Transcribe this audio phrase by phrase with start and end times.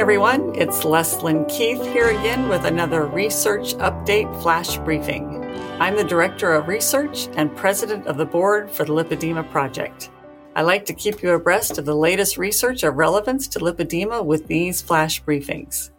[0.00, 0.54] everyone.
[0.54, 5.44] It's Leslyn Keith here again with another research update flash briefing.
[5.78, 10.08] I'm the Director of Research and President of the Board for the Lipedema Project.
[10.56, 14.46] I like to keep you abreast of the latest research of relevance to lipedema with
[14.46, 15.90] these flash briefings.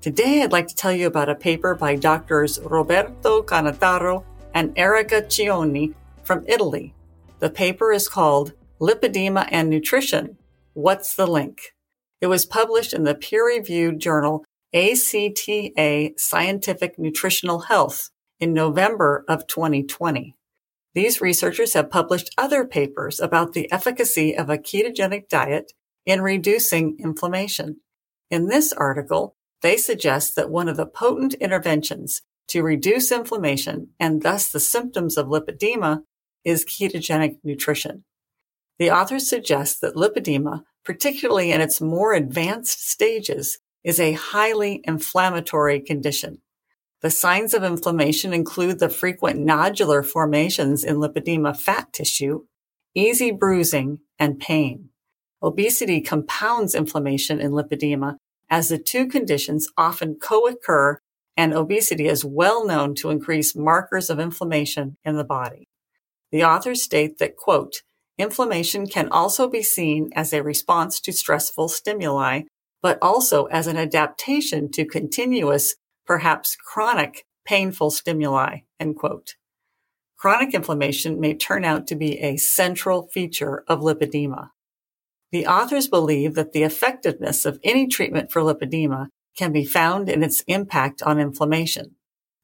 [0.00, 4.24] Today, I'd like to tell you about a paper by doctors Roberto Cannataro
[4.54, 5.94] and Erika Cione
[6.24, 6.94] from Italy.
[7.38, 10.36] The paper is called Lipedema and Nutrition
[10.72, 11.75] What's the Link?
[12.26, 18.10] It was published in the peer-reviewed journal ACTA Scientific Nutritional Health
[18.40, 20.34] in November of 2020.
[20.92, 25.72] These researchers have published other papers about the efficacy of a ketogenic diet
[26.04, 27.76] in reducing inflammation.
[28.28, 34.22] In this article, they suggest that one of the potent interventions to reduce inflammation and
[34.22, 36.02] thus the symptoms of lipedema
[36.44, 38.02] is ketogenic nutrition.
[38.80, 45.80] The authors suggest that lipedema particularly in its more advanced stages, is a highly inflammatory
[45.80, 46.40] condition.
[47.02, 52.46] The signs of inflammation include the frequent nodular formations in lipedema fat tissue,
[52.94, 54.90] easy bruising, and pain.
[55.42, 58.16] Obesity compounds inflammation in lipedema
[58.48, 61.00] as the two conditions often co-occur
[61.36, 65.68] and obesity is well known to increase markers of inflammation in the body.
[66.32, 67.82] The authors state that, quote,
[68.18, 72.42] Inflammation can also be seen as a response to stressful stimuli,
[72.82, 78.58] but also as an adaptation to continuous, perhaps chronic, painful stimuli.
[78.80, 79.34] End quote.
[80.16, 84.48] Chronic inflammation may turn out to be a central feature of lipedema.
[85.30, 90.22] The authors believe that the effectiveness of any treatment for lipedema can be found in
[90.22, 91.96] its impact on inflammation.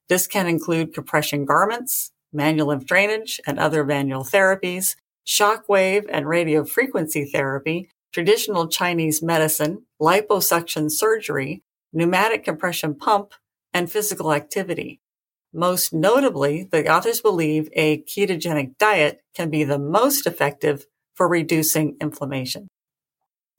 [0.08, 7.30] This can include compression garments, manual lymph drainage, and other manual therapies, shockwave and radiofrequency
[7.30, 13.32] therapy, traditional Chinese medicine, liposuction surgery, pneumatic compression pump,
[13.72, 15.00] and physical activity.
[15.52, 21.96] Most notably, the authors believe a ketogenic diet can be the most effective for reducing
[22.00, 22.68] inflammation.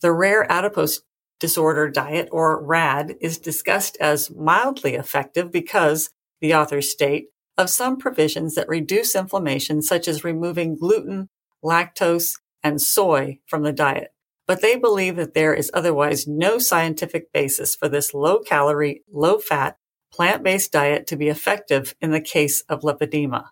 [0.02, 1.02] The rare adipose
[1.40, 6.10] disorder diet, or RAD, is discussed as mildly effective because,
[6.42, 7.28] the authors state,
[7.58, 11.28] of some provisions that reduce inflammation, such as removing gluten,
[11.63, 14.13] lactose, and soy from the diet.
[14.47, 19.38] But they believe that there is otherwise no scientific basis for this low calorie, low
[19.38, 19.78] fat,
[20.12, 23.47] plant based diet to be effective in the case of lipedema.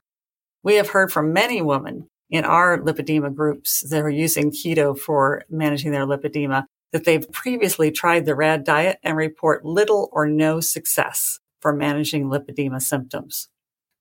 [0.64, 5.44] We have heard from many women in our lipedema groups that are using keto for
[5.50, 10.60] managing their lipedema that they've previously tried the RAD diet and report little or no
[10.60, 13.50] success for managing lipedema symptoms.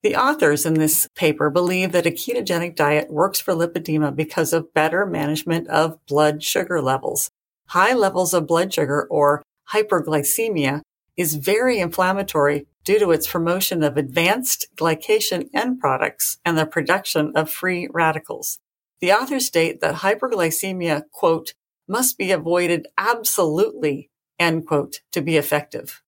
[0.03, 4.73] The authors in this paper believe that a ketogenic diet works for lipedema because of
[4.73, 7.31] better management of blood sugar levels.
[7.67, 9.43] High levels of blood sugar or
[9.75, 10.81] hyperglycemia
[11.19, 17.33] is very inflammatory due to its promotion of advanced glycation end products and the production
[17.37, 18.59] of free radicals.
[19.01, 21.53] The authors state that hyperglycemia, quote,
[21.87, 24.09] must be avoided absolutely,
[24.39, 26.03] end quote, to be effective.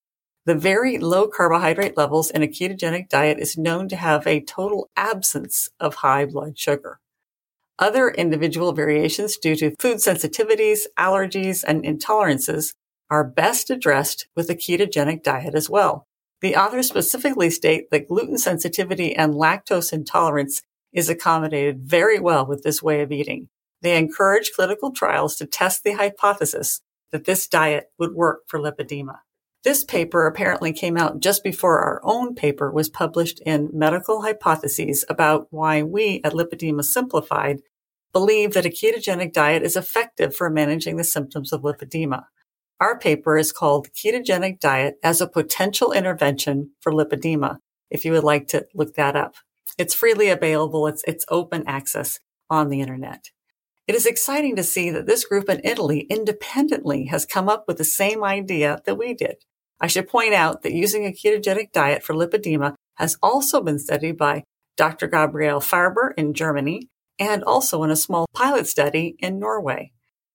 [0.44, 4.90] The very low carbohydrate levels in a ketogenic diet is known to have a total
[4.96, 6.98] absence of high blood sugar.
[7.78, 12.74] Other individual variations due to food sensitivities, allergies, and intolerances
[13.08, 16.08] are best addressed with a ketogenic diet as well.
[16.40, 22.64] The authors specifically state that gluten sensitivity and lactose intolerance is accommodated very well with
[22.64, 23.48] this way of eating.
[23.80, 26.80] They encourage clinical trials to test the hypothesis
[27.12, 29.20] that this diet would work for lipedema.
[29.64, 35.04] This paper apparently came out just before our own paper was published in Medical Hypotheses
[35.08, 37.60] about why we at Lipedema Simplified
[38.12, 42.24] believe that a ketogenic diet is effective for managing the symptoms of lipedema.
[42.80, 47.58] Our paper is called Ketogenic Diet as a Potential Intervention for Lipedema,
[47.90, 49.36] if you would like to look that up.
[49.78, 50.88] It's freely available.
[50.88, 52.18] It's, it's open access
[52.50, 53.30] on the internet.
[53.86, 57.78] It is exciting to see that this group in Italy independently has come up with
[57.78, 59.36] the same idea that we did.
[59.82, 64.16] I should point out that using a ketogenic diet for lipedema has also been studied
[64.16, 64.44] by
[64.76, 65.08] Dr.
[65.08, 66.88] Gabriele Faerber in Germany
[67.18, 69.90] and also in a small pilot study in Norway.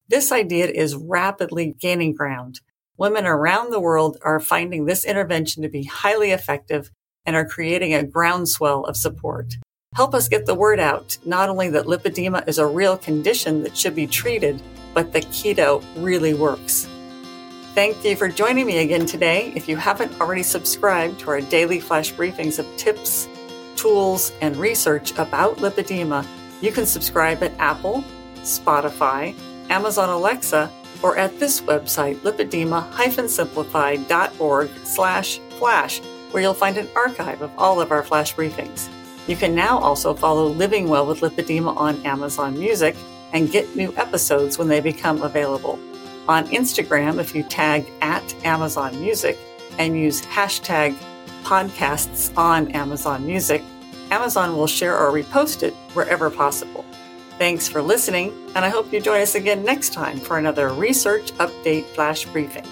[0.09, 2.59] This idea is rapidly gaining ground.
[2.97, 6.91] Women around the world are finding this intervention to be highly effective
[7.25, 9.55] and are creating a groundswell of support.
[9.95, 13.77] Help us get the word out, not only that lipedema is a real condition that
[13.77, 14.61] should be treated,
[14.93, 16.87] but that keto really works.
[17.77, 19.53] Thank you for joining me again today.
[19.55, 23.29] If you haven't already subscribed to our daily flash briefings of tips,
[23.75, 26.25] tools, and research about lipedema,
[26.59, 28.03] you can subscribe at Apple,
[28.37, 29.35] Spotify,
[29.69, 30.71] Amazon Alexa,
[31.03, 36.01] or at this website, lipedema-simplified.org slash flash,
[36.31, 38.89] where you'll find an archive of all of our flash briefings.
[39.27, 42.95] You can now also follow Living Well with Lipedema on Amazon Music
[43.33, 45.77] and get new episodes when they become available.
[46.27, 49.37] On Instagram, if you tag at Amazon Music
[49.77, 50.93] and use hashtag
[51.43, 53.63] podcasts on Amazon Music,
[54.11, 56.85] Amazon will share or repost it wherever possible.
[57.37, 61.31] Thanks for listening, and I hope you join us again next time for another Research
[61.33, 62.65] Update Flash Briefing.